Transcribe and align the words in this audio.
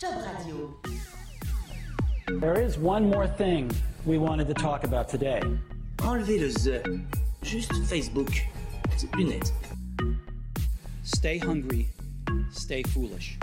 Job 0.00 0.14
Radio. 0.22 0.78
There 2.40 2.64
is 2.64 2.78
one 2.78 3.10
more 3.10 3.26
thing 3.26 3.68
we 4.06 4.16
wanted 4.16 4.46
to 4.46 4.54
talk 4.54 4.84
about 4.84 5.08
today. 5.08 5.40
Enlevez 6.04 6.38
le 6.38 6.50
the. 6.50 7.00
Juste 7.42 7.72
Facebook. 7.84 8.46
C'est 8.96 9.10
plus 9.10 9.24
net. 9.24 9.52
Stay 11.02 11.40
hungry, 11.40 11.88
stay 12.52 12.84
foolish. 12.84 13.40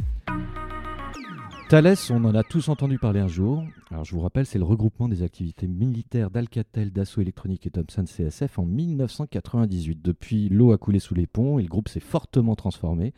Thales, 1.67 1.97
on 2.09 2.23
en 2.23 2.35
a 2.35 2.43
tous 2.43 2.69
entendu 2.69 2.99
parler 2.99 3.19
un 3.19 3.27
jour. 3.27 3.61
Alors 3.91 4.05
je 4.05 4.13
vous 4.13 4.21
rappelle, 4.21 4.45
c'est 4.45 4.59
le 4.59 4.63
regroupement 4.63 5.09
des 5.09 5.23
activités 5.23 5.67
militaires 5.67 6.29
d'Alcatel, 6.29 6.91
Dassault 6.91 7.19
Électronique 7.21 7.67
et 7.67 7.71
Thomson 7.71 8.05
CSF 8.05 8.59
en 8.59 8.65
1998. 8.65 10.01
Depuis, 10.01 10.47
l'eau 10.47 10.71
a 10.71 10.77
coulé 10.77 10.99
sous 10.99 11.15
les 11.15 11.27
ponts 11.27 11.59
et 11.59 11.63
le 11.63 11.67
groupe 11.67 11.89
s'est 11.89 11.99
fortement 11.99 12.55
transformé 12.55 13.13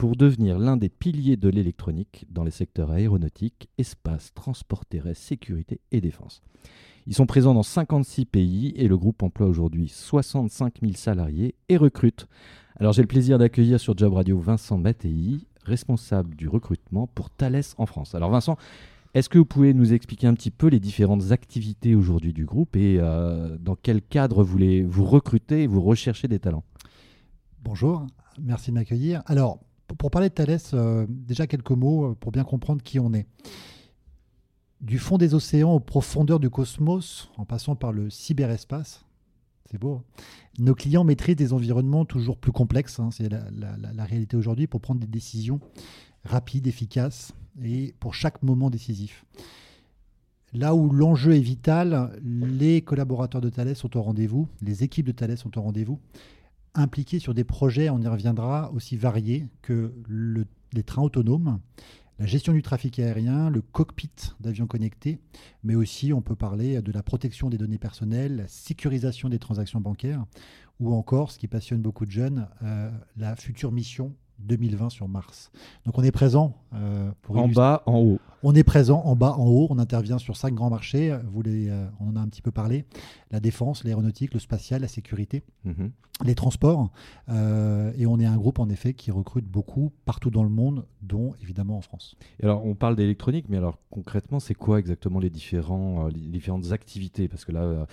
pour 0.00 0.16
devenir 0.16 0.58
l'un 0.58 0.78
des 0.78 0.88
piliers 0.88 1.36
de 1.36 1.50
l'électronique 1.50 2.24
dans 2.30 2.42
les 2.42 2.50
secteurs 2.50 2.90
aéronautique, 2.90 3.68
espace, 3.76 4.32
transport 4.32 4.86
terrestre, 4.86 5.22
sécurité 5.22 5.78
et 5.92 6.00
défense. 6.00 6.40
Ils 7.06 7.14
sont 7.14 7.26
présents 7.26 7.52
dans 7.52 7.62
56 7.62 8.24
pays 8.24 8.72
et 8.76 8.88
le 8.88 8.96
groupe 8.96 9.22
emploie 9.22 9.46
aujourd'hui 9.46 9.88
65 9.88 10.76
000 10.80 10.94
salariés 10.94 11.54
et 11.68 11.76
recrute. 11.76 12.28
Alors 12.76 12.94
j'ai 12.94 13.02
le 13.02 13.08
plaisir 13.08 13.36
d'accueillir 13.36 13.78
sur 13.78 13.94
Job 13.94 14.14
Radio 14.14 14.38
Vincent 14.38 14.78
Mattei, 14.78 15.36
responsable 15.64 16.34
du 16.34 16.48
recrutement 16.48 17.06
pour 17.06 17.28
Thales 17.28 17.60
en 17.76 17.84
France. 17.84 18.14
Alors 18.14 18.30
Vincent, 18.30 18.56
est-ce 19.12 19.28
que 19.28 19.36
vous 19.36 19.44
pouvez 19.44 19.74
nous 19.74 19.92
expliquer 19.92 20.26
un 20.26 20.34
petit 20.34 20.50
peu 20.50 20.68
les 20.68 20.80
différentes 20.80 21.30
activités 21.30 21.94
aujourd'hui 21.94 22.32
du 22.32 22.46
groupe 22.46 22.74
et 22.74 22.96
euh, 22.98 23.58
dans 23.60 23.76
quel 23.76 24.00
cadre 24.00 24.44
vous, 24.44 24.56
les, 24.56 24.82
vous 24.82 25.04
recrutez 25.04 25.64
et 25.64 25.66
vous 25.66 25.82
recherchez 25.82 26.26
des 26.26 26.38
talents? 26.38 26.64
Bonjour, 27.62 28.06
merci 28.40 28.70
de 28.70 28.76
m'accueillir. 28.76 29.22
Alors, 29.26 29.60
pour 29.96 30.10
parler 30.10 30.28
de 30.28 30.34
Thales, 30.34 30.58
euh, 30.74 31.06
déjà 31.08 31.46
quelques 31.46 31.70
mots 31.70 32.10
euh, 32.10 32.14
pour 32.14 32.32
bien 32.32 32.44
comprendre 32.44 32.82
qui 32.82 32.98
on 32.98 33.12
est. 33.14 33.26
Du 34.80 34.98
fond 34.98 35.18
des 35.18 35.34
océans 35.34 35.72
aux 35.74 35.80
profondeurs 35.80 36.40
du 36.40 36.48
cosmos, 36.48 37.30
en 37.36 37.44
passant 37.44 37.76
par 37.76 37.92
le 37.92 38.08
cyberespace, 38.08 39.04
c'est 39.70 39.78
beau. 39.78 39.96
hein. 39.96 40.04
Nos 40.58 40.74
clients 40.74 41.04
maîtrisent 41.04 41.36
des 41.36 41.52
environnements 41.52 42.04
toujours 42.04 42.38
plus 42.38 42.52
complexes, 42.52 42.98
hein, 42.98 43.10
c'est 43.12 43.28
la- 43.28 43.50
la 43.50 44.04
réalité 44.04 44.36
aujourd'hui, 44.36 44.66
pour 44.66 44.80
prendre 44.80 45.00
des 45.00 45.06
décisions 45.06 45.60
rapides, 46.24 46.66
efficaces 46.66 47.32
et 47.62 47.94
pour 48.00 48.14
chaque 48.14 48.42
moment 48.42 48.70
décisif. 48.70 49.24
Là 50.52 50.74
où 50.74 50.90
l'enjeu 50.90 51.36
est 51.36 51.40
vital, 51.40 52.18
les 52.24 52.82
collaborateurs 52.82 53.40
de 53.40 53.50
Thales 53.50 53.76
sont 53.76 53.96
au 53.96 54.02
rendez-vous, 54.02 54.48
les 54.62 54.82
équipes 54.82 55.06
de 55.06 55.12
Thales 55.12 55.36
sont 55.38 55.56
au 55.56 55.62
rendez-vous, 55.62 56.00
impliqués 56.74 57.18
sur 57.18 57.34
des 57.34 57.44
projets, 57.44 57.90
on 57.90 58.00
y 58.00 58.06
reviendra, 58.06 58.70
aussi 58.72 58.96
variés 58.96 59.48
que 59.62 59.92
le- 60.08 60.46
les 60.72 60.82
trains 60.82 61.02
autonomes, 61.02 61.60
la 62.18 62.26
gestion 62.26 62.52
du 62.52 62.62
trafic 62.62 62.98
aérien, 62.98 63.48
le 63.50 63.62
cockpit 63.62 64.10
d'avions 64.40 64.66
connectés, 64.66 65.20
mais 65.64 65.74
aussi 65.74 66.12
on 66.12 66.20
peut 66.20 66.36
parler 66.36 66.82
de 66.82 66.92
la 66.92 67.02
protection 67.02 67.48
des 67.48 67.56
données 67.58 67.78
personnelles, 67.78 68.36
la 68.36 68.48
sécurisation 68.48 69.28
des 69.28 69.38
transactions 69.38 69.80
bancaires, 69.80 70.24
ou 70.80 70.94
encore, 70.94 71.30
ce 71.30 71.38
qui 71.38 71.48
passionne 71.48 71.80
beaucoup 71.82 72.06
de 72.06 72.10
jeunes, 72.10 72.46
euh, 72.62 72.90
la 73.16 73.36
future 73.36 73.72
mission 73.72 74.14
2020 74.44 74.90
sur 74.90 75.08
Mars. 75.08 75.50
Donc 75.86 75.98
on 75.98 76.02
est 76.02 76.10
présent 76.12 76.54
euh, 76.74 77.10
pour 77.22 77.36
En 77.36 77.44
illustrer- 77.46 77.54
bas, 77.62 77.82
en 77.86 77.98
haut. 77.98 78.18
on 78.42 78.54
est 78.54 78.64
présent 78.64 79.02
en 79.04 79.16
bas, 79.16 79.32
en 79.38 79.46
haut. 79.46 79.66
On 79.70 79.78
intervient 79.78 80.18
sur 80.18 80.36
cinq 80.36 80.54
grands 80.54 80.70
marchés. 80.70 81.16
Vous 81.32 81.42
les, 81.42 81.68
euh, 81.68 81.86
on 82.00 82.08
en 82.10 82.16
a 82.16 82.20
un 82.20 82.28
petit 82.28 82.42
peu 82.42 82.50
parlé. 82.50 82.84
La 83.30 83.40
défense, 83.40 83.84
l'aéronautique, 83.84 84.34
le 84.34 84.40
spatial, 84.40 84.80
la 84.82 84.88
sécurité, 84.88 85.42
Mhm. 85.64 85.90
les 86.24 86.34
transports. 86.34 86.90
Euh, 87.28 87.92
et 87.96 88.06
on 88.06 88.18
est 88.18 88.26
un 88.26 88.36
groupe, 88.36 88.58
en 88.58 88.68
effet, 88.68 88.92
qui 88.94 89.10
recrute 89.10 89.46
beaucoup 89.46 89.92
partout 90.04 90.30
dans 90.30 90.42
le 90.42 90.48
monde, 90.50 90.84
dont 91.02 91.34
évidemment 91.42 91.76
en 91.76 91.80
France. 91.80 92.16
Et 92.40 92.44
alors, 92.44 92.64
on 92.66 92.74
parle 92.74 92.96
d'électronique, 92.96 93.46
mais 93.48 93.56
alors 93.56 93.78
concrètement, 93.90 94.40
c'est 94.40 94.54
quoi 94.54 94.78
exactement 94.78 95.18
les, 95.18 95.30
différents, 95.30 96.08
les 96.08 96.20
différentes 96.30 96.72
activités? 96.72 97.28
Parce 97.28 97.44
que 97.44 97.52
là, 97.52 97.86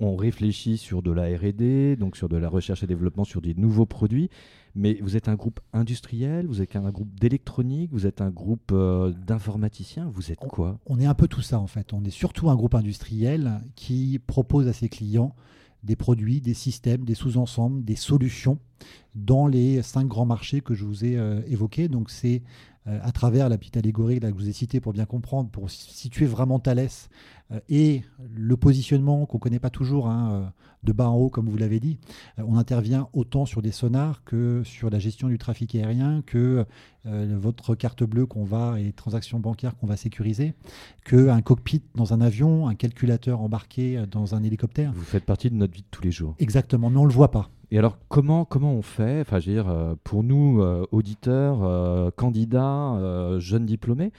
on 0.00 0.16
réfléchit 0.16 0.78
sur 0.78 1.02
de 1.02 1.10
la 1.12 1.24
R&D, 1.24 1.96
donc 1.96 2.16
sur 2.16 2.28
de 2.28 2.36
la 2.36 2.48
recherche 2.48 2.82
et 2.82 2.86
développement, 2.86 3.24
sur 3.24 3.40
des 3.40 3.54
nouveaux 3.54 3.86
produits. 3.86 4.30
Mais 4.74 4.98
vous 5.00 5.16
êtes 5.16 5.28
un 5.28 5.36
groupe 5.36 5.60
industriel, 5.72 6.46
vous 6.46 6.60
êtes 6.60 6.74
un 6.74 6.90
groupe 6.90 7.14
d'électronique, 7.18 7.90
vous 7.92 8.06
êtes 8.06 8.20
un 8.20 8.30
groupe 8.30 8.72
euh, 8.72 9.12
d'informaticiens, 9.12 10.10
vous 10.12 10.32
êtes 10.32 10.40
quoi? 10.40 10.80
On 10.86 10.98
est 10.98 11.06
un 11.06 11.14
peu 11.14 11.28
tout 11.28 11.42
ça, 11.42 11.60
en 11.60 11.68
fait. 11.68 11.92
On 11.92 12.04
est 12.04 12.10
surtout 12.10 12.50
un 12.50 12.56
groupe 12.56 12.74
industriel 12.74 13.60
qui 13.76 14.20
propose 14.26 14.66
à 14.66 14.72
ses 14.72 14.88
clients 14.88 15.34
des 15.84 15.96
produits, 15.96 16.40
des 16.40 16.54
systèmes, 16.54 17.04
des 17.04 17.14
sous-ensembles, 17.14 17.84
des 17.84 17.96
solutions 17.96 18.58
dans 19.14 19.46
les 19.46 19.82
cinq 19.82 20.08
grands 20.08 20.26
marchés 20.26 20.60
que 20.60 20.74
je 20.74 20.84
vous 20.84 21.04
ai 21.04 21.16
euh, 21.16 21.42
évoqués. 21.46 21.88
Donc 21.88 22.10
c'est 22.10 22.42
euh, 22.86 22.98
à 23.02 23.12
travers 23.12 23.48
la 23.48 23.58
petite 23.58 23.76
allégorie 23.76 24.18
là, 24.18 24.32
que 24.32 24.38
je 24.38 24.42
vous 24.42 24.48
ai 24.48 24.52
citée 24.52 24.80
pour 24.80 24.92
bien 24.92 25.06
comprendre, 25.06 25.50
pour 25.50 25.70
situer 25.70 26.26
vraiment 26.26 26.58
Thalès 26.58 27.08
et 27.68 28.02
le 28.34 28.56
positionnement 28.56 29.26
qu'on 29.26 29.38
ne 29.38 29.40
connaît 29.40 29.58
pas 29.58 29.70
toujours 29.70 30.08
hein, 30.08 30.30
euh, 30.32 30.46
de 30.84 30.92
bas 30.92 31.08
en 31.08 31.16
haut, 31.16 31.30
comme 31.30 31.48
vous 31.48 31.56
l'avez 31.56 31.80
dit. 31.80 31.98
Euh, 32.38 32.42
on 32.46 32.56
intervient 32.56 33.08
autant 33.12 33.46
sur 33.46 33.62
des 33.62 33.72
sonars 33.72 34.22
que 34.24 34.62
sur 34.64 34.90
la 34.90 34.98
gestion 34.98 35.28
du 35.28 35.38
trafic 35.38 35.74
aérien, 35.74 36.22
que 36.26 36.64
euh, 37.06 37.36
votre 37.38 37.74
carte 37.74 38.04
bleue 38.04 38.26
qu'on 38.26 38.44
va 38.44 38.80
et 38.80 38.92
transactions 38.92 39.40
bancaires 39.40 39.76
qu'on 39.76 39.86
va 39.86 39.96
sécuriser, 39.96 40.54
qu'un 41.04 41.40
cockpit 41.42 41.82
dans 41.94 42.12
un 42.12 42.20
avion, 42.20 42.68
un 42.68 42.74
calculateur 42.74 43.40
embarqué 43.40 43.98
euh, 43.98 44.06
dans 44.06 44.34
un 44.34 44.42
hélicoptère. 44.42 44.92
Vous 44.94 45.02
faites 45.02 45.24
partie 45.24 45.50
de 45.50 45.56
notre 45.56 45.74
vie 45.74 45.82
de 45.82 45.88
tous 45.90 46.02
les 46.02 46.12
jours. 46.12 46.34
Exactement, 46.38 46.90
mais 46.90 46.98
on 46.98 47.04
ne 47.04 47.08
le 47.08 47.14
voit 47.14 47.30
pas. 47.30 47.50
Et 47.70 47.78
alors, 47.78 47.98
comment, 48.08 48.44
comment 48.44 48.72
on 48.72 48.82
fait 48.82 49.20
Enfin, 49.20 49.40
je 49.40 49.50
veux 49.50 49.56
dire, 49.56 49.68
euh, 49.68 49.94
pour 50.04 50.22
nous, 50.22 50.60
euh, 50.60 50.86
auditeurs, 50.92 51.64
euh, 51.64 52.10
candidats, 52.14 52.94
euh, 52.94 53.40
jeunes 53.40 53.66
diplômés, 53.66 54.12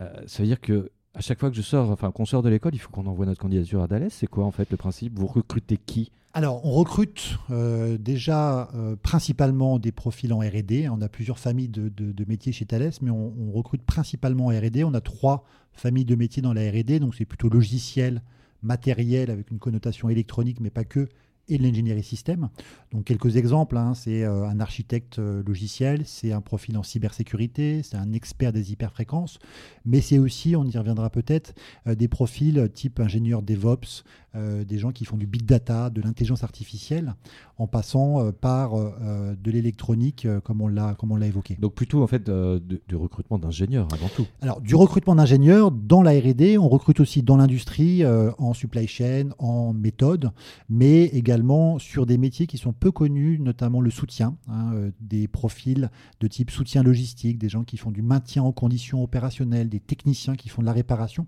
euh, 0.00 0.10
ça 0.26 0.42
veut 0.42 0.48
dire 0.48 0.60
que 0.60 0.90
à 1.14 1.20
chaque 1.20 1.40
fois 1.40 1.50
que 1.50 1.56
je 1.56 1.62
sors, 1.62 1.90
enfin, 1.90 2.10
qu'on 2.10 2.24
sort 2.24 2.42
de 2.42 2.48
l'école, 2.48 2.74
il 2.74 2.78
faut 2.78 2.90
qu'on 2.90 3.06
envoie 3.06 3.26
notre 3.26 3.40
candidature 3.40 3.82
à 3.82 3.86
Dallas. 3.86 4.10
C'est 4.10 4.26
quoi 4.26 4.44
en 4.44 4.50
fait 4.50 4.70
le 4.70 4.76
principe? 4.76 5.18
Vous 5.18 5.26
recrutez 5.26 5.76
qui? 5.76 6.10
Alors, 6.34 6.64
on 6.64 6.70
recrute 6.70 7.38
euh, 7.50 7.98
déjà 7.98 8.70
euh, 8.74 8.96
principalement 8.96 9.78
des 9.78 9.92
profils 9.92 10.32
en 10.32 10.38
R&D. 10.38 10.88
On 10.88 11.02
a 11.02 11.08
plusieurs 11.08 11.38
familles 11.38 11.68
de, 11.68 12.24
métiers 12.26 12.52
chez 12.52 12.64
Thales, 12.64 12.92
mais 13.02 13.10
on, 13.10 13.34
on 13.38 13.52
recrute 13.52 13.82
principalement 13.82 14.46
en 14.46 14.48
R&D. 14.48 14.84
On 14.84 14.94
a 14.94 15.02
trois 15.02 15.44
familles 15.72 16.06
de 16.06 16.14
métiers 16.14 16.40
dans 16.40 16.54
la 16.54 16.62
R&D, 16.62 17.00
donc 17.00 17.14
c'est 17.14 17.26
plutôt 17.26 17.50
logiciel, 17.50 18.22
matériel 18.62 19.30
avec 19.30 19.50
une 19.50 19.58
connotation 19.58 20.08
électronique, 20.08 20.60
mais 20.60 20.70
pas 20.70 20.84
que, 20.84 21.08
et 21.48 21.58
de 21.58 21.62
l'ingénierie 21.62 22.02
système. 22.02 22.48
Donc 22.92 23.04
quelques 23.04 23.36
exemples, 23.36 23.76
hein, 23.76 23.94
c'est 23.94 24.22
euh, 24.22 24.46
un 24.46 24.60
architecte 24.60 25.18
euh, 25.18 25.42
logiciel, 25.44 26.02
c'est 26.06 26.32
un 26.32 26.40
profil 26.40 26.76
en 26.78 26.82
cybersécurité, 26.82 27.82
c'est 27.82 27.96
un 27.96 28.12
expert 28.12 28.52
des 28.52 28.72
hyperfréquences, 28.72 29.38
mais 29.84 30.00
c'est 30.00 30.18
aussi, 30.18 30.54
on 30.56 30.64
y 30.64 30.76
reviendra 30.76 31.10
peut-être, 31.10 31.54
euh, 31.86 31.94
des 31.94 32.08
profils 32.08 32.70
type 32.72 33.00
ingénieur 33.00 33.42
DevOps, 33.42 34.04
euh, 34.34 34.64
des 34.64 34.78
gens 34.78 34.92
qui 34.92 35.04
font 35.04 35.18
du 35.18 35.26
big 35.26 35.44
data, 35.44 35.90
de 35.90 36.00
l'intelligence 36.00 36.42
artificielle, 36.42 37.14
en 37.58 37.66
passant 37.66 38.18
euh, 38.20 38.32
par 38.32 38.74
euh, 38.74 39.34
de 39.36 39.50
l'électronique, 39.50 40.26
comme 40.44 40.62
on 40.62 40.68
l'a 40.68 40.94
comme 40.94 41.12
on 41.12 41.16
l'a 41.16 41.26
évoqué. 41.26 41.56
Donc 41.60 41.74
plutôt 41.74 42.02
en 42.02 42.06
fait 42.06 42.30
du 42.30 42.96
recrutement 42.96 43.38
d'ingénieurs 43.38 43.88
avant 43.92 44.08
tout. 44.08 44.26
Alors, 44.40 44.60
du 44.60 44.74
recrutement 44.74 45.14
d'ingénieurs 45.14 45.70
dans 45.70 46.02
la 46.02 46.12
R&D, 46.12 46.56
on 46.56 46.68
recrute 46.68 47.00
aussi 47.00 47.22
dans 47.22 47.36
l'industrie, 47.36 48.02
en 48.06 48.54
supply 48.54 48.86
chain, 48.86 49.30
en 49.38 49.72
méthode, 49.74 50.30
mais 50.68 51.04
également 51.04 51.78
sur 51.78 52.06
des 52.06 52.16
métiers 52.16 52.46
qui 52.46 52.58
sont 52.58 52.72
peu 52.72 52.90
connus, 52.90 53.38
notamment 53.38 53.80
le 53.80 53.90
soutien, 53.90 54.36
hein, 54.48 54.72
des 55.00 55.28
profils 55.28 55.90
de 56.20 56.26
type 56.26 56.50
soutien 56.50 56.82
logistique, 56.82 57.38
des 57.38 57.48
gens 57.48 57.64
qui 57.64 57.76
font 57.76 57.90
du 57.90 58.02
maintien 58.02 58.42
en 58.42 58.52
conditions 58.52 59.02
opérationnelles, 59.02 59.68
des 59.68 59.80
techniciens 59.80 60.36
qui 60.36 60.48
font 60.48 60.62
de 60.62 60.66
la 60.66 60.72
réparation, 60.72 61.26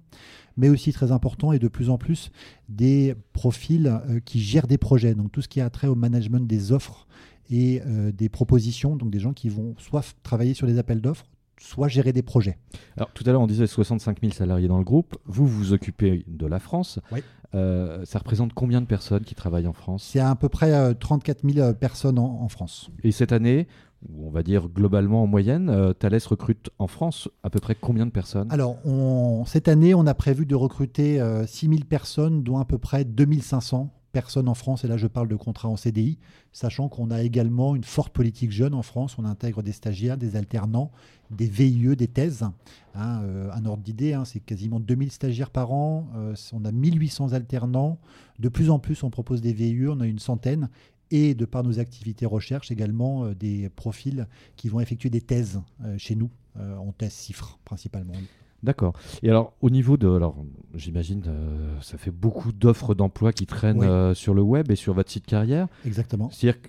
mais 0.56 0.68
aussi 0.68 0.92
très 0.92 1.12
important 1.12 1.52
et 1.52 1.58
de 1.58 1.68
plus 1.68 1.90
en 1.90 1.98
plus 1.98 2.30
des 2.68 3.14
profils 3.32 3.86
euh, 3.86 4.20
qui 4.20 4.40
gèrent 4.40 4.66
des 4.66 4.78
projets, 4.78 5.14
donc 5.14 5.32
tout 5.32 5.42
ce 5.42 5.48
qui 5.48 5.60
a 5.60 5.68
trait 5.70 5.86
au 5.86 5.94
management 5.94 6.46
des 6.46 6.72
offres 6.72 7.06
et 7.50 7.82
euh, 7.86 8.12
des 8.12 8.28
propositions, 8.28 8.96
donc 8.96 9.10
des 9.10 9.20
gens 9.20 9.32
qui 9.32 9.48
vont 9.48 9.74
soit 9.78 10.04
travailler 10.22 10.54
sur 10.54 10.66
des 10.66 10.78
appels 10.78 11.00
d'offres, 11.00 11.26
soit 11.60 11.88
gérer 11.88 12.12
des 12.12 12.22
projets. 12.22 12.58
Alors 12.96 13.10
tout 13.12 13.24
à 13.26 13.32
l'heure 13.32 13.40
on 13.40 13.46
disait 13.46 13.66
65 13.66 14.20
000 14.20 14.32
salariés 14.32 14.68
dans 14.68 14.78
le 14.78 14.84
groupe. 14.84 15.16
Vous 15.26 15.46
vous 15.46 15.72
occupez 15.72 16.24
de 16.26 16.46
la 16.46 16.58
France. 16.58 16.98
Oui. 17.12 17.20
Euh, 17.54 18.04
ça 18.04 18.18
représente 18.18 18.52
combien 18.52 18.80
de 18.80 18.86
personnes 18.86 19.22
qui 19.22 19.36
travaillent 19.36 19.68
en 19.68 19.72
France? 19.72 20.08
C'est 20.10 20.18
à 20.18 20.34
peu 20.34 20.48
près 20.48 20.72
euh, 20.74 20.92
34 20.92 21.48
000 21.48 21.74
personnes 21.74 22.18
en, 22.18 22.42
en 22.42 22.48
France. 22.48 22.90
Et 23.04 23.12
cette 23.12 23.30
année, 23.30 23.68
on 24.18 24.30
va 24.30 24.42
dire 24.42 24.68
globalement 24.68 25.22
en 25.22 25.26
moyenne, 25.26 25.68
euh, 25.68 25.92
Thales 25.92 26.20
recrute 26.26 26.70
en 26.78 26.86
France 26.86 27.28
à 27.42 27.50
peu 27.50 27.60
près 27.60 27.74
combien 27.74 28.06
de 28.06 28.10
personnes? 28.10 28.48
Alors, 28.50 28.76
cette 29.46 29.68
année, 29.68 29.94
on 29.94 30.06
a 30.06 30.14
prévu 30.14 30.46
de 30.46 30.54
recruter 30.54 31.20
6 31.46 31.68
000 31.68 31.80
personnes, 31.88 32.42
dont 32.42 32.58
à 32.58 32.64
peu 32.64 32.78
près 32.78 33.04
2500 33.04 33.90
personnes 34.14 34.48
en 34.48 34.54
France. 34.54 34.84
Et 34.84 34.88
là, 34.88 34.96
je 34.96 35.06
parle 35.06 35.28
de 35.28 35.36
contrats 35.36 35.68
en 35.68 35.76
CDI, 35.76 36.18
sachant 36.52 36.88
qu'on 36.88 37.10
a 37.10 37.22
également 37.22 37.74
une 37.74 37.84
forte 37.84 38.14
politique 38.14 38.52
jeune 38.52 38.72
en 38.72 38.80
France. 38.80 39.18
On 39.18 39.26
intègre 39.26 39.62
des 39.62 39.72
stagiaires, 39.72 40.16
des 40.16 40.36
alternants, 40.36 40.90
des 41.30 41.46
VIE, 41.46 41.96
des 41.96 42.06
thèses. 42.06 42.44
Hein, 42.94 43.20
euh, 43.24 43.50
un 43.52 43.66
ordre 43.66 43.82
d'idée, 43.82 44.14
hein, 44.14 44.24
c'est 44.24 44.40
quasiment 44.40 44.80
2000 44.80 45.10
stagiaires 45.10 45.50
par 45.50 45.72
an. 45.72 46.06
Euh, 46.16 46.34
on 46.54 46.64
a 46.64 46.72
1800 46.72 47.32
alternants. 47.32 47.98
De 48.38 48.48
plus 48.48 48.70
en 48.70 48.78
plus, 48.78 49.02
on 49.02 49.10
propose 49.10 49.42
des 49.42 49.52
VIE. 49.52 49.88
On 49.88 50.00
a 50.00 50.06
une 50.06 50.20
centaine. 50.20 50.70
Et 51.16 51.34
de 51.34 51.44
par 51.44 51.62
nos 51.62 51.78
activités 51.78 52.26
recherche, 52.26 52.72
également 52.72 53.24
euh, 53.24 53.34
des 53.34 53.68
profils 53.68 54.26
qui 54.56 54.68
vont 54.68 54.80
effectuer 54.80 55.10
des 55.10 55.20
thèses 55.20 55.60
euh, 55.84 55.96
chez 55.96 56.16
nous 56.16 56.28
Euh, 56.56 56.76
on 56.76 56.92
teste 56.92 57.26
chiffres 57.26 57.58
principalement. 57.64 58.14
D'accord. 58.64 58.94
Et 59.22 59.28
alors, 59.28 59.52
au 59.60 59.68
niveau 59.70 59.96
de. 59.96 60.08
Alors, 60.08 60.36
j'imagine, 60.74 61.22
euh, 61.26 61.76
ça 61.82 61.98
fait 61.98 62.10
beaucoup 62.10 62.50
d'offres 62.50 62.94
d'emploi 62.94 63.32
qui 63.32 63.46
traînent 63.46 63.78
Oui. 63.78 63.86
euh, 63.86 64.14
sur 64.14 64.32
le 64.34 64.42
web 64.42 64.70
et 64.70 64.76
sur 64.76 64.94
votre 64.94 65.10
site 65.10 65.26
carrière. 65.26 65.68
Exactement. 65.86 66.30
C'est-à-dire 66.32 66.62
que 66.62 66.68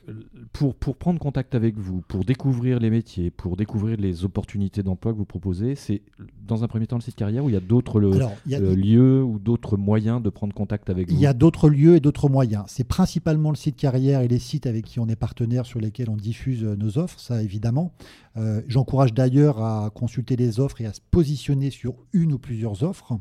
pour, 0.52 0.76
pour 0.76 0.98
prendre 0.98 1.20
contact 1.20 1.56
avec 1.56 1.78
vous, 1.78 2.02
pour 2.08 2.26
découvrir 2.26 2.80
les 2.80 2.90
métiers, 2.90 3.32
pour 3.32 3.56
découvrir 3.56 3.98
les 3.98 4.26
opportunités 4.26 4.84
d'emploi 4.84 5.14
que 5.14 5.18
vous 5.18 5.26
proposez, 5.26 5.76
c'est 5.76 6.02
dans 6.46 6.64
un 6.64 6.68
premier 6.68 6.86
temps 6.88 6.98
le 6.98 7.02
site 7.02 7.16
carrière 7.16 7.44
ou 7.46 7.50
il 7.50 7.54
y 7.54 7.58
a 7.58 7.62
d'autres 7.62 8.02
il 8.46 8.56
euh, 8.56 8.76
lieux 8.76 9.24
ou 9.24 9.40
d'autres 9.40 9.78
moyens 9.78 10.22
de 10.22 10.30
prendre 10.30 10.54
contact 10.54 10.90
avec 10.90 11.10
Il 11.10 11.16
vous 11.16 11.22
y 11.22 11.26
a 11.26 11.34
d'autres 11.34 11.70
lieux 11.70 11.96
et 11.96 12.00
d'autres 12.00 12.30
moyens. 12.30 12.66
C'est 12.68 12.84
principalement 12.84 13.50
le 13.50 13.56
site 13.56 13.76
carrière 13.76 14.22
et 14.22 14.28
les 14.28 14.40
sites 14.40 14.68
avec 14.68 14.86
qui 14.86 15.00
on 15.00 15.08
est 15.08 15.16
partenaire 15.16 15.66
sur 15.66 15.80
lesquels 15.80 16.10
on 16.10 16.18
diffuse 16.18 16.64
euh, 16.64 16.76
nos 16.76 16.98
offres, 16.98 17.20
ça 17.20 17.42
évidemment. 17.42 17.94
Euh, 18.38 18.62
J'encourage 18.68 19.14
d'ailleurs 19.14 19.62
à 19.64 19.90
consulter 19.94 20.36
les 20.36 20.60
offres 20.60 20.82
et 20.82 20.86
à 20.86 20.94
se 20.94 21.00
positionner 21.10 21.70
sur 21.70 21.85
une 22.14 22.34
ou 22.34 22.40
plusieurs 22.40 22.84
offres. 22.84 23.20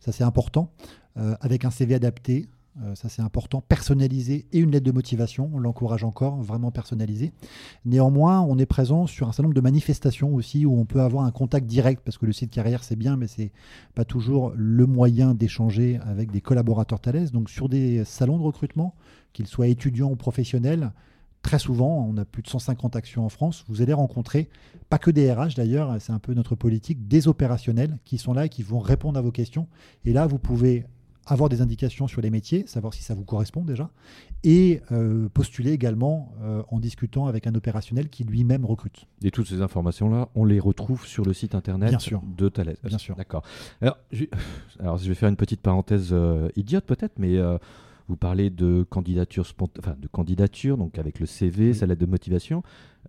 Ça 0.00 0.12
c'est 0.12 0.24
important. 0.24 0.72
Euh, 1.18 1.34
avec 1.40 1.64
un 1.64 1.70
CV 1.70 1.94
adapté, 1.94 2.46
euh, 2.82 2.94
ça 2.94 3.08
c'est 3.08 3.22
important. 3.22 3.62
Personnalisé 3.62 4.46
et 4.52 4.58
une 4.58 4.70
lettre 4.70 4.84
de 4.84 4.92
motivation, 4.92 5.50
on 5.54 5.58
l'encourage 5.58 6.04
encore, 6.04 6.36
vraiment 6.42 6.70
personnalisé. 6.70 7.32
Néanmoins, 7.86 8.42
on 8.42 8.58
est 8.58 8.66
présent 8.66 9.06
sur 9.06 9.26
un 9.26 9.32
certain 9.32 9.44
nombre 9.44 9.54
de 9.54 9.60
manifestations 9.62 10.34
aussi 10.34 10.66
où 10.66 10.78
on 10.78 10.84
peut 10.84 11.00
avoir 11.00 11.24
un 11.24 11.30
contact 11.30 11.66
direct 11.66 12.02
parce 12.04 12.18
que 12.18 12.26
le 12.26 12.32
site 12.32 12.50
carrière 12.50 12.84
c'est 12.84 12.96
bien, 12.96 13.16
mais 13.16 13.28
c'est 13.28 13.50
pas 13.94 14.04
toujours 14.04 14.52
le 14.54 14.86
moyen 14.86 15.34
d'échanger 15.34 15.98
avec 16.04 16.30
des 16.30 16.42
collaborateurs 16.42 17.00
Thales. 17.00 17.30
Donc 17.30 17.48
sur 17.48 17.68
des 17.68 18.04
salons 18.04 18.38
de 18.38 18.42
recrutement, 18.42 18.94
qu'ils 19.32 19.46
soient 19.46 19.68
étudiants 19.68 20.10
ou 20.10 20.16
professionnels, 20.16 20.92
très 21.46 21.60
souvent, 21.60 22.04
on 22.10 22.16
a 22.16 22.24
plus 22.24 22.42
de 22.42 22.48
150 22.48 22.96
actions 22.96 23.24
en 23.24 23.28
France, 23.28 23.64
vous 23.68 23.80
allez 23.80 23.92
rencontrer, 23.92 24.48
pas 24.90 24.98
que 24.98 25.12
des 25.12 25.32
RH 25.32 25.54
d'ailleurs, 25.56 25.94
c'est 26.00 26.12
un 26.12 26.18
peu 26.18 26.34
notre 26.34 26.56
politique, 26.56 27.06
des 27.06 27.28
opérationnels 27.28 27.98
qui 28.04 28.18
sont 28.18 28.32
là 28.32 28.46
et 28.46 28.48
qui 28.48 28.64
vont 28.64 28.80
répondre 28.80 29.16
à 29.16 29.22
vos 29.22 29.30
questions. 29.30 29.68
Et 30.04 30.12
là, 30.12 30.26
vous 30.26 30.40
pouvez 30.40 30.86
avoir 31.24 31.48
des 31.48 31.60
indications 31.60 32.08
sur 32.08 32.20
les 32.20 32.30
métiers, 32.30 32.64
savoir 32.66 32.94
si 32.94 33.04
ça 33.04 33.14
vous 33.14 33.24
correspond 33.24 33.62
déjà, 33.62 33.90
et 34.42 34.82
euh, 34.90 35.28
postuler 35.28 35.70
également 35.70 36.32
euh, 36.42 36.62
en 36.68 36.80
discutant 36.80 37.26
avec 37.26 37.46
un 37.46 37.54
opérationnel 37.54 38.08
qui 38.08 38.24
lui-même 38.24 38.64
recrute. 38.64 39.06
Et 39.22 39.30
toutes 39.30 39.46
ces 39.46 39.62
informations-là, 39.62 40.28
on 40.34 40.44
les 40.44 40.58
retrouve 40.58 41.06
sur 41.06 41.24
le 41.24 41.32
site 41.32 41.54
internet 41.54 41.90
Bien 41.90 42.00
sûr. 42.00 42.22
de 42.36 42.48
Thales. 42.48 42.76
Bien 42.82 42.98
sûr. 42.98 43.14
D'accord. 43.14 43.44
Alors, 43.80 43.98
je, 44.10 44.24
alors, 44.80 44.98
je 44.98 45.08
vais 45.08 45.14
faire 45.14 45.28
une 45.28 45.36
petite 45.36 45.60
parenthèse 45.60 46.08
euh, 46.10 46.48
idiote 46.56 46.84
peut-être, 46.84 47.14
mais 47.18 47.38
vous 48.08 48.16
parlez 48.16 48.50
de 48.50 48.84
candidature, 48.88 49.46
enfin, 49.78 49.96
de 49.98 50.08
candidature, 50.08 50.76
donc 50.76 50.98
avec 50.98 51.20
le 51.20 51.26
CV, 51.26 51.74
sa 51.74 51.86
lettre 51.86 52.00
de 52.00 52.06
motivation. 52.06 52.62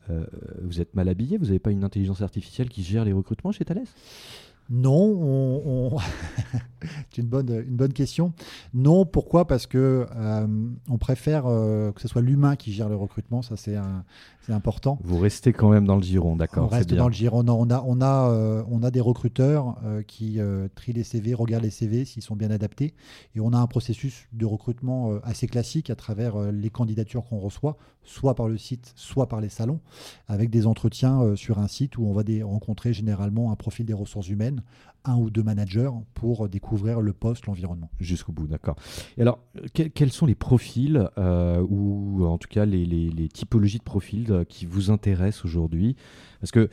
Euh, 0.09 0.25
vous 0.61 0.79
êtes 0.81 0.95
mal 0.95 1.09
habillé 1.09 1.37
Vous 1.37 1.45
n'avez 1.45 1.59
pas 1.59 1.71
une 1.71 1.83
intelligence 1.83 2.21
artificielle 2.21 2.69
qui 2.69 2.83
gère 2.83 3.05
les 3.05 3.13
recrutements 3.13 3.51
chez 3.51 3.65
Thales? 3.65 3.83
Non, 4.69 4.91
on, 4.93 5.91
on- 5.95 5.97
c'est 7.11 7.21
une 7.21 7.27
bonne, 7.27 7.49
une 7.67 7.75
bonne 7.75 7.93
question. 7.93 8.33
Non, 8.73 9.05
pourquoi? 9.05 9.47
Parce 9.47 9.65
que 9.67 10.05
euh, 10.15 10.47
on 10.89 10.97
préfère 10.97 11.43
euh, 11.47 11.91
que 11.91 12.01
ce 12.01 12.07
soit 12.07 12.21
l'humain 12.21 12.55
qui 12.55 12.73
gère 12.73 12.89
le 12.89 12.95
recrutement, 12.95 13.41
ça 13.41 13.55
c'est 13.57 13.75
important. 14.49 14.97
Vous 15.03 15.17
restez 15.19 15.51
quand 15.51 15.69
même 15.69 15.85
dans 15.85 15.95
le 15.97 16.01
giron, 16.03 16.33
On 16.33 16.35
d'accord 16.37 16.69
reste 16.71 16.89
bien. 16.89 16.99
dans 16.99 17.07
le 17.09 17.13
giron. 17.13 17.43
Non, 17.43 17.57
on 17.59 17.69
a, 17.69 17.83
on 17.85 17.99
a, 18.01 18.29
euh, 18.29 18.63
on 18.69 18.81
a 18.83 18.91
des 18.91 19.01
recruteurs 19.01 19.75
qui 20.07 20.39
trient 20.75 20.93
les 20.93 21.03
CV, 21.03 21.33
regardent 21.33 21.63
les 21.63 21.69
CV 21.69 22.05
s'ils 22.05 22.23
sont 22.23 22.35
bien 22.35 22.51
adaptés. 22.51 22.93
Et 23.35 23.39
on 23.41 23.51
a 23.53 23.57
un 23.57 23.67
processus 23.67 24.27
de 24.33 24.45
recrutement 24.45 25.11
assez 25.23 25.47
classique 25.47 25.89
à 25.89 25.95
travers 25.95 26.39
les 26.51 26.69
candidatures 26.69 27.25
qu'on 27.27 27.39
reçoit, 27.39 27.77
soit 28.03 28.35
par 28.35 28.47
le 28.47 28.57
site, 28.57 28.93
soit 28.95 29.27
par 29.27 29.41
les 29.41 29.49
salons, 29.49 29.79
avec 30.29 30.49
des 30.49 30.65
entretiens 30.65 31.35
sur 31.35 31.59
un 31.59 31.67
site 31.67 31.97
où 31.97 32.05
on 32.05 32.13
va 32.13 32.23
des- 32.23 32.43
rencontrer 32.43 32.93
généralement 32.93 33.51
un 33.51 33.55
profil 33.55 33.85
des 33.85 33.93
ressources 33.93 34.29
humaines, 34.29 34.56
un 35.05 35.15
ou 35.15 35.29
deux 35.29 35.43
managers 35.43 35.89
pour 36.13 36.49
découvrir 36.49 36.99
le 36.99 37.13
poste, 37.13 37.45
l'environnement. 37.45 37.89
Jusqu'au 37.99 38.33
bout, 38.33 38.47
d'accord. 38.47 38.75
Et 39.17 39.21
alors, 39.21 39.39
que- 39.73 39.83
quels 39.83 40.11
sont 40.11 40.25
les 40.25 40.35
profils, 40.35 41.09
euh, 41.17 41.65
ou 41.69 42.25
en 42.25 42.37
tout 42.37 42.49
cas 42.49 42.65
les, 42.65 42.85
les- 42.85 43.09
les 43.09 43.29
typologies 43.29 43.77
de 43.77 43.83
profils 43.83 44.29
euh, 44.31 44.43
qui 44.43 44.65
vous 44.65 44.91
intéressent 44.91 45.45
aujourd'hui? 45.45 45.95
Parce 46.41 46.51
que 46.51 46.69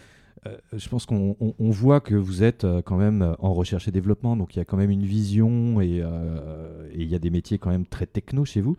euh, 0.46 0.56
je 0.74 0.88
pense 0.88 1.06
qu'on 1.06 1.36
on- 1.40 1.54
on 1.58 1.70
voit 1.70 2.00
que 2.00 2.14
vous 2.16 2.42
êtes 2.42 2.64
euh, 2.64 2.82
quand 2.82 2.96
même 2.96 3.34
en 3.38 3.54
recherche 3.54 3.86
et 3.88 3.92
développement, 3.92 4.36
donc 4.36 4.56
il 4.56 4.58
y 4.58 4.62
a 4.62 4.64
quand 4.64 4.76
même 4.76 4.90
une 4.90 5.04
vision 5.04 5.80
et, 5.80 6.00
euh, 6.02 6.88
et 6.92 7.02
il 7.02 7.08
y 7.08 7.14
a 7.14 7.18
des 7.20 7.30
métiers 7.30 7.58
quand 7.58 7.70
même 7.70 7.86
très 7.86 8.06
techno 8.06 8.44
chez 8.44 8.60
vous, 8.60 8.76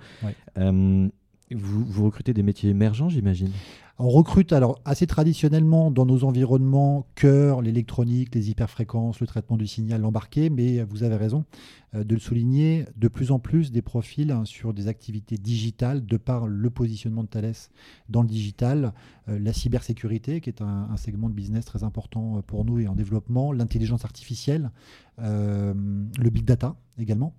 vous 1.52 2.06
recrutez 2.06 2.34
des 2.34 2.44
métiers 2.44 2.70
émergents, 2.72 3.10
j'imagine? 3.10 3.52
On 3.98 4.10
recrute 4.10 4.52
alors 4.52 4.82
assez 4.84 5.08
traditionnellement 5.08 5.90
dans 5.90 6.06
nos 6.06 6.26
environnements 6.26 7.08
cœur, 7.16 7.62
l'électronique, 7.62 8.36
les 8.36 8.50
hyperfréquences, 8.50 9.22
le 9.22 9.28
traitement 9.28 9.56
du 9.56 9.68
signal, 9.68 10.02
l'embarqué, 10.02 10.50
mais 10.50 10.84
vous 10.84 11.04
avez 11.04 11.16
raison 11.16 11.46
euh, 11.94 12.04
de 12.04 12.14
le 12.14 12.20
souligner, 12.20 12.86
de 12.98 13.08
plus 13.08 13.32
en 13.32 13.40
plus 13.40 13.72
des 13.72 13.82
profils 13.82 14.32
hein, 14.32 14.44
sur 14.44 14.74
des 14.74 14.90
activités 14.90 15.38
digitales 15.38 16.06
de 16.06 16.18
par 16.18 16.46
le 16.46 16.70
positionnement 16.70 17.24
de 17.24 17.30
Thales 17.30 17.54
dans 18.10 18.22
le 18.22 18.28
digital, 18.28 18.94
euh, 19.30 19.40
la 19.40 19.54
cybersécurité 19.54 20.42
qui 20.42 20.50
est 20.50 20.62
un, 20.62 20.98
segment 20.98 21.30
de 21.30 21.34
business 21.34 21.64
très 21.64 21.86
important 21.86 22.38
euh, 22.38 22.42
pour 22.42 22.66
nous 22.66 22.80
et 22.80 22.90
en 22.90 22.96
développement, 22.96 23.54
l'intelligence 23.54 24.04
artificielle, 24.04 24.72
le 25.18 26.30
big 26.30 26.44
data 26.44 26.76
également. 26.98 27.34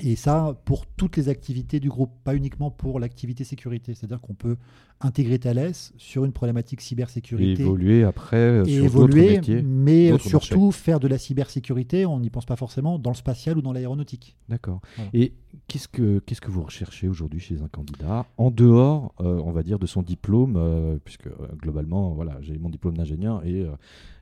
Et 0.00 0.16
ça, 0.16 0.58
pour 0.64 0.86
toutes 0.86 1.18
les 1.18 1.28
activités 1.28 1.78
du 1.78 1.90
groupe, 1.90 2.12
pas 2.24 2.34
uniquement 2.34 2.70
pour 2.70 2.98
l'activité 2.98 3.44
sécurité. 3.44 3.94
C'est-à-dire 3.94 4.22
qu'on 4.22 4.34
peut 4.34 4.56
intégrer 5.02 5.38
Thales 5.38 5.72
sur 5.96 6.24
une 6.24 6.32
problématique 6.32 6.80
Et 6.80 6.84
cybersécurité 6.84 7.62
évoluer 7.62 8.04
après 8.04 8.36
euh, 8.36 8.64
et 8.64 8.76
sur 8.76 8.84
évoluer, 8.84 9.36
métiers 9.36 9.62
mais 9.62 10.16
surtout 10.18 10.72
faire 10.72 11.00
de 11.00 11.08
la 11.08 11.18
cybersécurité, 11.18 12.06
on 12.06 12.20
n'y 12.20 12.30
pense 12.30 12.46
pas 12.46 12.56
forcément, 12.56 12.98
dans 12.98 13.10
le 13.10 13.16
spatial 13.16 13.58
ou 13.58 13.62
dans 13.62 13.72
l'aéronautique. 13.72 14.36
D'accord. 14.48 14.80
Voilà. 14.96 15.10
Et 15.14 15.32
qu'est-ce 15.68 15.88
que 15.88 16.20
qu'est-ce 16.20 16.40
que 16.40 16.50
vous 16.50 16.62
recherchez 16.62 17.08
aujourd'hui 17.08 17.40
chez 17.40 17.60
un 17.62 17.68
candidat 17.68 18.26
en 18.38 18.50
dehors, 18.50 19.14
euh, 19.20 19.40
on 19.44 19.52
va 19.52 19.62
dire, 19.62 19.78
de 19.78 19.86
son 19.86 20.02
diplôme, 20.02 20.56
euh, 20.56 20.98
puisque 21.04 21.26
euh, 21.26 21.32
globalement, 21.56 22.10
voilà, 22.10 22.38
j'ai 22.40 22.58
mon 22.58 22.70
diplôme 22.70 22.96
d'ingénieur 22.96 23.44
et 23.44 23.66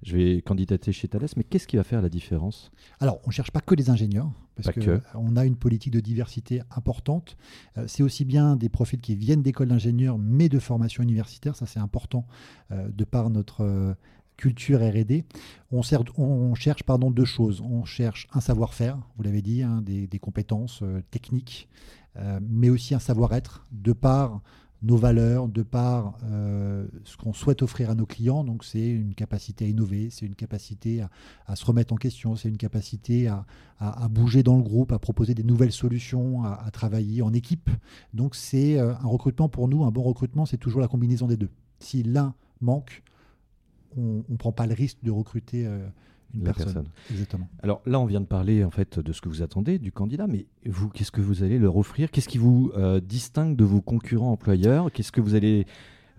je 0.02 0.16
vais 0.16 0.42
candidater 0.42 0.92
chez 0.92 1.08
Thales. 1.08 1.28
Mais 1.36 1.44
qu'est-ce 1.44 1.66
qui 1.66 1.76
va 1.76 1.84
faire 1.84 2.02
la 2.02 2.08
différence? 2.08 2.70
Alors, 3.00 3.20
on 3.24 3.28
ne 3.28 3.32
cherche 3.32 3.50
pas 3.50 3.60
que 3.60 3.74
des 3.74 3.90
ingénieurs, 3.90 4.30
parce 4.56 4.70
que. 4.74 5.00
qu'on 5.12 5.36
a 5.36 5.44
une 5.44 5.56
politique 5.56 5.92
de 5.92 6.00
diversité 6.00 6.62
importante. 6.74 7.36
C'est 7.86 8.02
aussi 8.02 8.24
bien 8.24 8.56
des 8.56 8.68
profils 8.68 9.00
qui 9.00 9.14
viennent 9.14 9.42
d'écoles 9.42 9.68
d'ingénieurs, 9.68 10.18
mais 10.18 10.48
de 10.48 10.58
formation 10.70 11.02
universitaire, 11.02 11.56
ça 11.56 11.66
c'est 11.66 11.80
important 11.80 12.28
euh, 12.70 12.88
de 12.92 13.02
par 13.02 13.28
notre 13.28 13.64
euh, 13.64 13.94
culture 14.36 14.78
R&D. 14.78 15.24
On, 15.72 15.82
on 16.16 16.54
cherche 16.54 16.84
pardon, 16.84 17.10
deux 17.10 17.24
choses. 17.24 17.60
On 17.60 17.84
cherche 17.84 18.28
un 18.32 18.40
savoir-faire, 18.40 18.96
vous 19.16 19.24
l'avez 19.24 19.42
dit, 19.42 19.64
hein, 19.64 19.82
des, 19.82 20.18
compétences 20.20 20.82
euh, 20.82 21.02
techniques, 21.10 21.68
mais 22.40 22.70
aussi 22.70 22.94
un 22.94 22.98
savoir-être 22.98 23.64
de 23.70 23.92
par 23.92 24.42
nos 24.82 24.96
valeurs, 24.96 25.48
de 25.48 25.62
par 25.62 26.16
euh, 26.24 26.86
ce 27.04 27.16
qu'on 27.16 27.32
souhaite 27.32 27.62
offrir 27.62 27.90
à 27.90 27.94
nos 27.94 28.06
clients. 28.06 28.44
Donc 28.44 28.64
c'est 28.64 28.88
une 28.88 29.14
capacité 29.14 29.66
à 29.66 29.68
innover, 29.68 30.08
c'est 30.10 30.26
une 30.26 30.34
capacité 30.34 31.02
à, 31.46 31.56
se 31.56 31.64
remettre 31.64 31.92
en 31.92 31.96
question, 31.96 32.36
c'est 32.36 32.48
une 32.48 32.56
capacité 32.56 33.28
à, 33.28 33.44
à- 33.78 34.08
bouger 34.08 34.42
dans 34.42 34.56
le 34.56 34.62
groupe, 34.62 34.92
à 34.92 34.98
proposer 34.98 35.34
des 35.34 35.42
nouvelles 35.44 35.72
solutions, 35.72 36.44
à, 36.44 36.54
à 36.64 36.70
travailler 36.70 37.20
en 37.22 37.32
équipe. 37.32 37.68
Donc 38.14 38.34
c'est 38.34 38.78
euh, 38.78 38.94
un 38.94 39.06
recrutement 39.06 39.48
pour 39.48 39.68
nous, 39.68 39.84
un 39.84 39.90
bon 39.90 40.02
recrutement, 40.02 40.46
c'est 40.46 40.56
toujours 40.56 40.80
la 40.80 40.88
combinaison 40.88 41.26
des 41.26 41.36
deux. 41.36 41.50
Si 41.78 42.02
l'un 42.02 42.34
manque, 42.60 43.02
on 43.96 44.22
ne 44.28 44.36
prend 44.36 44.52
pas 44.52 44.66
le 44.66 44.74
risque 44.74 44.98
de 45.02 45.10
recruter 45.10 45.66
euh, 45.66 45.86
une 46.34 46.44
La 46.44 46.52
personne. 46.52 46.64
personne. 46.74 46.86
Exactement. 47.10 47.48
Alors 47.62 47.82
là, 47.86 47.98
on 48.00 48.06
vient 48.06 48.20
de 48.20 48.26
parler 48.26 48.64
en 48.64 48.70
fait 48.70 48.98
de 48.98 49.12
ce 49.12 49.20
que 49.20 49.28
vous 49.28 49.42
attendez 49.42 49.78
du 49.78 49.92
candidat, 49.92 50.26
mais 50.26 50.46
vous, 50.66 50.88
qu'est-ce 50.88 51.10
que 51.12 51.20
vous 51.20 51.42
allez 51.42 51.58
leur 51.58 51.76
offrir? 51.76 52.10
Qu'est-ce 52.10 52.28
qui 52.28 52.38
vous 52.38 52.70
euh, 52.76 53.00
distingue 53.00 53.56
de 53.56 53.64
vos 53.64 53.80
concurrents 53.80 54.32
employeurs? 54.32 54.90
Qu'est-ce 54.92 55.12
que 55.12 55.20
vous 55.20 55.34
allez 55.34 55.66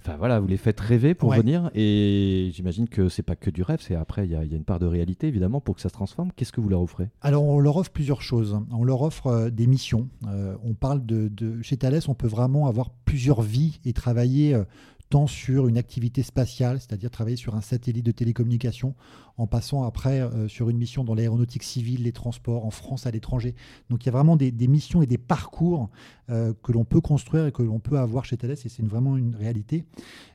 Enfin 0.03 0.18
voilà, 0.18 0.39
vous 0.39 0.48
les 0.48 0.58
faites 0.58 0.80
rêver 0.80 1.13
pour 1.13 1.30
Ouais. 1.30 1.38
venir? 1.38 1.70
Et 1.75 2.50
j'imagine 2.56 2.88
que 2.89 3.08
c'est 3.08 3.22
pas 3.22 3.36
que 3.36 3.51
du 3.51 3.62
rêve, 3.62 3.82
c'est 3.82 3.94
après 3.94 4.25
il 4.25 4.32
y, 4.32 4.36
a- 4.36 4.44
il 4.44 4.50
y 4.50 4.56
a 4.56 4.58
une 4.58 4.63
part 4.63 4.80
de 4.80 4.88
réalité 4.88 5.27
évidemment 5.27 5.62
pour 5.62 5.75
que 5.75 5.82
ça 5.82 5.89
se 5.89 5.94
transforme. 5.94 6.32
Qu'est-ce 6.36 6.51
que 6.51 6.60
vous 6.60 6.70
leur 6.70 6.82
offrez? 6.82 7.10
Alors, 7.22 7.44
on 7.44 7.60
leur 7.60 7.77
offre 7.77 7.91
plusieurs 7.91 8.24
choses. 8.24 8.60
On 8.72 8.84
leur 8.84 9.03
offre 9.03 9.27
euh, 9.27 9.50
des 9.51 9.68
missions. 9.68 10.10
Euh, 10.27 10.56
on 10.63 10.74
parle 10.74 11.06
de, 11.06 11.27
de- 11.27 11.62
Chez 11.62 11.77
Thales, 11.77 12.00
on 12.08 12.15
peut 12.15 12.25
vraiment 12.27 12.65
avoir 12.65 12.89
plusieurs 13.06 13.44
vies 13.44 13.80
et 13.86 13.94
travailler 13.94 14.56
euh, 14.56 14.63
tant 15.12 15.27
sur 15.27 15.68
une 15.68 15.77
activité 15.77 16.24
spatiale, 16.24 16.80
c'est-à-dire 16.80 17.12
travailler 17.12 17.36
sur 17.36 17.53
un 17.53 17.62
satellite 17.62 18.06
de 18.06 18.12
télécommunication, 18.12 18.96
en 19.38 19.46
passant 19.46 19.84
après 19.84 20.22
euh, 20.22 20.48
sur 20.48 20.70
une 20.70 20.77
mission 20.77 21.03
dans 21.03 21.15
l'aéronautique 21.15 21.63
civile, 21.63 22.03
les 22.03 22.12
transports, 22.12 22.65
en 22.65 22.72
France, 22.72 23.06
à 23.08 23.12
l'étranger. 23.12 23.53
Donc, 23.89 24.03
il 24.03 24.06
y 24.06 24.10
a 24.10 24.13
vraiment 24.13 24.38
des, 24.38 24.51
missions 24.68 25.01
et 25.01 25.08
des 25.08 25.18
parcours 25.18 25.89
euh, 26.30 26.53
que 26.63 26.72
l'on 26.72 26.86
peut 26.86 27.01
construire 27.01 27.48
et 27.48 27.51
que 27.51 27.62
l'on 27.62 27.80
peut 27.80 28.00
avoir 28.00 28.24
chez 28.24 28.38
Thales, 28.38 28.51
et 28.51 28.56
c'est 28.56 28.86
vraiment 28.86 29.18
une 29.18 29.36
réalité. 29.36 29.84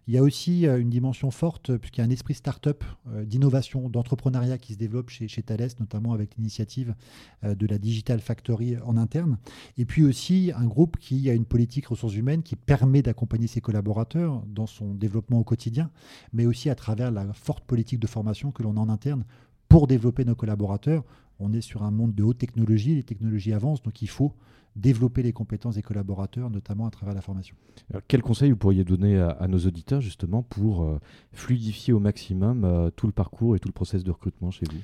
Il 0.08 0.14
y 0.14 0.18
a 0.18 0.22
aussi 0.22 0.66
euh, 0.66 0.78
une 0.78 0.90
dimension 0.90 1.30
forte, 1.30 1.74
puisqu'il 1.78 2.00
y 2.00 2.04
a 2.04 2.06
un 2.06 2.10
esprit 2.10 2.34
start-up, 2.34 2.84
d'innovation, 3.24 3.88
d'entrepreneuriat 3.88 4.58
qui 4.58 4.74
se 4.74 4.78
développe 4.78 5.08
chez, 5.08 5.26
chez 5.26 5.42
Thales, 5.42 5.70
notamment 5.80 6.12
avec 6.12 6.36
l'initiative 6.36 6.94
de 7.42 7.66
la 7.66 7.78
Digital 7.78 8.20
Factory 8.20 8.76
en 8.84 8.96
interne. 8.96 9.38
Et 9.78 9.84
puis 9.84 10.04
aussi 10.04 10.52
un 10.54 10.66
groupe 10.66 10.98
qui 10.98 11.30
a 11.30 11.32
une 11.32 11.44
politique 11.44 11.86
ressources 11.86 12.14
humaines 12.14 12.42
qui 12.42 12.56
permet 12.56 13.02
d'accompagner 13.02 13.46
ses 13.46 13.60
collaborateurs 13.60 14.42
dans 14.46 14.65
son 14.66 14.94
développement 14.94 15.38
au 15.38 15.44
quotidien, 15.44 15.90
mais 16.32 16.46
aussi 16.46 16.70
à 16.70 16.74
travers 16.74 17.10
la 17.10 17.32
forte 17.32 17.64
politique 17.64 18.00
de 18.00 18.06
formation 18.06 18.50
que 18.50 18.62
l'on 18.62 18.76
a 18.76 18.80
en 18.80 18.88
interne 18.88 19.24
pour 19.68 19.86
développer 19.86 20.24
nos 20.24 20.34
collaborateurs. 20.34 21.04
On 21.38 21.52
est 21.52 21.60
sur 21.60 21.82
un 21.82 21.90
monde 21.90 22.14
de 22.14 22.22
haute 22.22 22.38
technologie, 22.38 22.94
les 22.94 23.02
technologies 23.02 23.52
avancent, 23.52 23.82
donc 23.82 24.00
il 24.02 24.08
faut 24.08 24.32
développer 24.74 25.22
les 25.22 25.32
compétences 25.32 25.76
des 25.76 25.82
collaborateurs, 25.82 26.50
notamment 26.50 26.86
à 26.86 26.90
travers 26.90 27.14
la 27.14 27.22
formation. 27.22 27.56
Quel 28.08 28.22
conseil 28.22 28.50
vous 28.50 28.56
pourriez 28.56 28.84
donner 28.84 29.18
à, 29.18 29.30
à 29.30 29.48
nos 29.48 29.58
auditeurs 29.58 30.02
justement 30.02 30.42
pour 30.42 30.82
euh, 30.82 31.00
fluidifier 31.32 31.94
au 31.94 31.98
maximum 31.98 32.64
euh, 32.64 32.90
tout 32.90 33.06
le 33.06 33.12
parcours 33.12 33.56
et 33.56 33.58
tout 33.58 33.68
le 33.68 33.72
process 33.72 34.04
de 34.04 34.10
recrutement 34.10 34.50
chez 34.50 34.66
vous? 34.70 34.80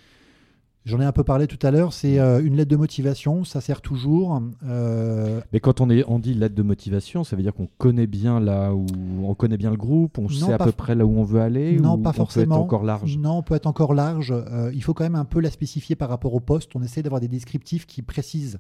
J'en 0.85 1.01
ai 1.01 1.05
un 1.05 1.13
peu 1.13 1.23
parlé 1.23 1.47
tout 1.47 1.65
à 1.65 1.71
l'heure, 1.71 1.93
c'est 1.93 2.19
euh, 2.19 2.45
une 2.45 2.57
lettre 2.57 2.71
de 2.73 2.77
motivation, 2.77 3.45
ça 3.45 3.61
sert 3.61 3.81
toujours. 3.83 4.43
Euh, 4.67 5.41
Mais 5.53 5.61
quand 5.61 5.81
on, 5.81 5.89
est, 5.89 6.03
on 6.09 6.19
dit 6.19 6.35
lettre 6.35 6.57
de 6.57 6.63
motivation, 6.63 7.23
ça 7.23 7.37
veut 7.37 7.43
dire 7.43 7.55
qu'on 7.55 7.69
connaît 7.79 8.09
bien 8.09 8.41
là 8.41 8.75
où 8.75 8.87
on 9.23 9.33
connaît 9.37 9.57
bien 9.57 9.71
le 9.71 9.77
groupe, 9.77 10.19
on 10.19 10.23
Non, 10.23 10.29
sait 10.29 10.53
à 10.53 10.59
peu 10.59 10.73
près 10.73 10.97
là 10.97 11.07
où 11.07 11.17
on 11.17 11.23
veut 11.23 11.41
aller. 11.41 11.79
non, 11.79 11.95
ou 11.95 11.99
pas 11.99 12.09
on 12.11 12.13
peut 12.13 12.17
forcément. 12.17 12.57
être 12.57 12.63
encore 12.63 12.83
large? 12.83 13.17
Non, 13.17 13.39
on 13.39 13.43
peut 13.45 13.55
être 13.55 13.67
encore 13.67 13.95
large. 13.95 14.33
Euh, 14.37 14.73
il 14.75 14.83
faut 14.83 14.93
quand 14.93 15.05
même 15.05 15.15
un 15.15 15.25
peu 15.25 15.41
la 15.41 15.51
spécifier 15.51 15.95
par 15.95 16.09
rapport 16.09 16.35
au 16.35 16.41
poste. 16.41 16.73
On 16.75 16.83
essaie 16.83 17.03
d'avoir 17.03 17.21
des 17.21 17.29
descriptifs 17.29 17.87
qui 17.87 18.03
précisent 18.03 18.59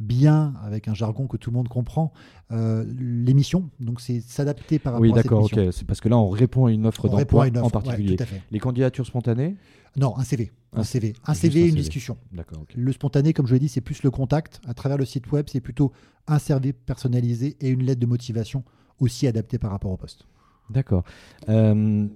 bien, 0.00 0.54
avec 0.64 0.88
un 0.88 0.94
jargon 0.94 1.26
que 1.26 1.36
tout 1.36 1.50
le 1.50 1.56
monde 1.56 1.68
comprend, 1.68 2.12
euh, 2.50 2.84
l'émission. 2.98 3.70
Donc 3.78 4.00
c'est 4.00 4.20
s'adapter 4.20 4.78
par 4.78 4.94
rapport 4.94 5.02
Oui, 5.02 5.12
à 5.12 5.16
cette 5.16 5.24
d'accord, 5.24 5.42
mission. 5.42 5.62
ok. 5.66 5.72
C'est 5.72 5.86
parce 5.86 6.00
que 6.00 6.08
là, 6.08 6.18
on 6.18 6.28
répond 6.30 6.66
à 6.66 6.72
une 6.72 6.86
offre 6.86 7.08
d'emploi 7.08 7.46
en 7.48 7.62
ouais, 7.64 7.70
particulier. 7.70 8.16
tout 8.16 8.22
à 8.22 8.26
fait. 8.26 8.42
Les 8.50 8.58
candidatures 8.58 9.06
spontanées? 9.06 9.56
Non, 9.96 10.16
un 10.18 10.24
CV. 10.24 10.50
Un 10.72 10.80
Un- 10.80 10.84
CV. 10.84 11.14
Un 11.26 11.34
CV 11.34 11.60
un 11.60 11.64
une 11.64 11.70
CV. 11.70 11.80
discussion. 11.82 12.16
D'accord. 12.32 12.64
Le 12.74 12.92
spontané, 12.92 13.32
comme 13.32 13.46
je 13.46 13.54
l'ai 13.54 13.60
dit, 13.60 13.68
c'est 13.68 13.80
plus 13.80 14.02
le 14.02 14.10
contact. 14.10 14.60
À 14.66 14.74
travers 14.74 14.96
le 14.98 15.04
site 15.04 15.30
web, 15.32 15.46
c'est 15.50 15.60
plutôt 15.60 15.92
un 16.28 16.38
CV 16.38 16.72
personnalisé 16.72 17.56
et 17.60 17.68
une 17.68 17.82
lettre 17.82 18.00
de 18.00 18.06
motivation 18.06 18.62
aussi 19.00 19.26
adaptée 19.26 19.58
par 19.58 19.70
rapport 19.70 19.90
au 19.90 19.96
poste. 19.96 20.26
D'accord. 20.70 21.02
Euh, 21.48 22.06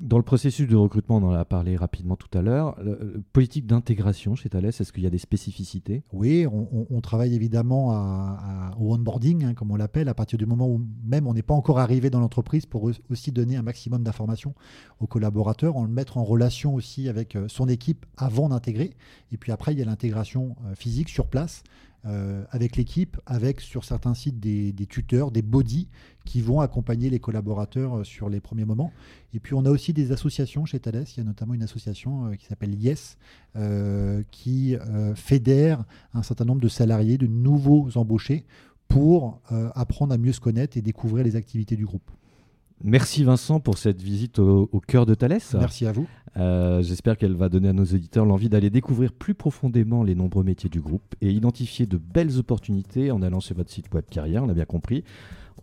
dans 0.00 0.16
le 0.16 0.22
processus 0.22 0.68
de 0.68 0.76
recrutement, 0.76 1.16
on 1.16 1.24
en 1.24 1.32
a 1.32 1.44
parlé 1.44 1.76
rapidement 1.76 2.16
tout 2.16 2.36
à 2.36 2.42
l'heure. 2.42 2.78
Politique 3.32 3.66
d'intégration 3.66 4.34
chez 4.34 4.48
Thales, 4.48 4.66
est-ce 4.66 4.92
qu'il 4.92 5.02
y 5.02 5.06
a 5.06 5.10
des 5.10 5.18
spécificités? 5.18 6.02
Oui, 6.12 6.46
on, 6.46 7.00
travaille 7.00 7.34
évidemment 7.34 7.88
au 8.78 8.94
onboarding, 8.94 9.44
hein, 9.44 9.54
comme 9.54 9.70
on 9.70 9.76
l'appelle, 9.76 10.08
à 10.08 10.14
partir 10.14 10.38
du 10.38 10.46
moment 10.46 10.68
où 10.68 10.80
même 11.04 11.26
on 11.26 11.34
n'est 11.34 11.42
pas 11.42 11.54
encore 11.54 11.78
arrivé 11.78 12.10
dans 12.10 12.20
l'entreprise 12.20 12.66
pour 12.66 12.84
au- 12.84 12.92
aussi 13.10 13.32
donner 13.32 13.56
un 13.56 13.62
maximum 13.62 14.02
d'informations 14.02 14.54
aux 15.00 15.06
collaborateurs, 15.06 15.76
en 15.76 15.82
le 15.84 15.90
mettre 15.90 16.16
en 16.18 16.24
relation 16.24 16.74
aussi 16.74 17.08
avec 17.08 17.36
euh, 17.36 17.46
son 17.48 17.68
équipe 17.68 18.06
avant 18.16 18.48
d'intégrer. 18.48 18.94
Et 19.32 19.36
puis 19.36 19.52
après, 19.52 19.72
il 19.72 19.78
y 19.78 19.82
a 19.82 19.84
l'intégration 19.84 20.56
euh, 20.66 20.74
physique 20.74 21.08
sur 21.08 21.26
place. 21.26 21.62
euh, 22.04 22.44
avec 22.50 22.74
l'équipe, 22.76 23.16
avec 23.26 23.60
sur 23.60 23.84
certains 23.84 24.14
sites 24.14 24.40
des, 24.40 24.74
tuteurs, 24.86 25.30
des 25.30 25.42
bodies 25.42 25.88
qui 26.24 26.40
vont 26.40 26.60
accompagner 26.60 27.10
les 27.10 27.20
collaborateurs 27.20 28.04
sur 28.04 28.28
les 28.28 28.40
premiers 28.40 28.64
moments. 28.64 28.92
Et 29.34 29.38
puis 29.38 29.54
on 29.54 29.64
a 29.64 29.70
aussi 29.72 29.92
des 29.92 30.12
associations 30.12 30.64
chez 30.64 30.78
Thales, 30.78 31.04
il 31.16 31.18
y 31.18 31.20
a 31.20 31.24
notamment 31.24 31.54
une 31.54 31.62
association 31.62 32.26
euh, 32.26 32.34
qui 32.34 32.46
s'appelle 32.46 32.74
Yes, 32.74 33.18
euh, 33.56 34.22
qui 34.30 34.76
euh, 34.76 35.14
fédère 35.14 35.84
un 36.14 36.22
certain 36.22 36.44
nombre 36.44 36.60
de 36.60 36.68
salariés, 36.68 37.18
de 37.18 37.26
nouveaux 37.26 37.88
embauchés, 37.96 38.44
pour 38.88 39.40
apprendre 39.74 40.12
à 40.12 40.18
mieux 40.18 40.32
se 40.32 40.40
connaître 40.40 40.76
et 40.76 40.82
découvrir 40.82 41.24
les 41.24 41.34
activités 41.34 41.76
du 41.76 41.86
groupe. 41.86 42.10
Merci 42.84 43.24
Vincent 43.24 43.58
pour 43.58 43.78
cette 43.78 44.02
visite 44.02 44.38
au, 44.38 44.68
au 44.70 44.80
cœur 44.80 45.06
de 45.06 45.14
Thales. 45.14 45.38
Merci 45.54 45.86
à 45.86 45.92
vous. 45.92 46.06
Euh, 46.36 46.82
J'espère 46.82 47.16
qu'elle 47.16 47.34
va 47.34 47.48
donner 47.48 47.68
à 47.68 47.72
nos 47.72 47.84
auditeurs 47.84 48.24
l'envie 48.24 48.48
d'aller 48.48 48.70
découvrir 48.70 49.12
plus 49.12 49.34
profondément 49.34 50.02
les 50.02 50.14
nombreux 50.14 50.44
métiers 50.44 50.70
du 50.70 50.80
groupe 50.80 51.14
et 51.20 51.30
identifier 51.30 51.86
de 51.86 51.96
belles 51.96 52.38
opportunités 52.38 53.10
en 53.10 53.22
allant 53.22 53.40
sur 53.40 53.56
votre 53.56 53.70
site 53.70 53.92
web 53.94 54.04
carrière, 54.10 54.44
on 54.44 54.46
l'a 54.46 54.54
bien 54.54 54.64
compris. 54.64 55.04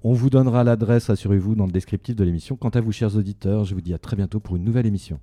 On 0.01 0.13
vous 0.13 0.29
donnera 0.29 0.63
l'adresse, 0.63 1.09
assurez-vous, 1.09 1.55
dans 1.55 1.65
le 1.65 1.73
descriptif 1.73 2.15
de 2.15 2.23
l'émission. 2.23 2.55
Quant 2.55 2.69
à 2.69 2.79
vous, 2.79 2.93
chers 2.93 3.17
auditeurs, 3.17 3.65
je 3.65 3.75
vous 3.75 3.81
dis 3.81 3.93
à 3.93 3.97
très 3.97 4.15
bientôt 4.15 4.39
pour 4.39 4.55
une 4.55 4.63
nouvelle 4.63 4.85
émission. 4.85 5.19